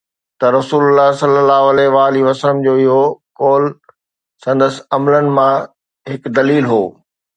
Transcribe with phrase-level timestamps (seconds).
[0.39, 3.03] ته رسول الله صلي الله عليه وآله وسلم جو اهو
[3.41, 3.63] قول
[4.43, 5.55] سندس عملن مان
[6.11, 6.83] هڪ دليل هو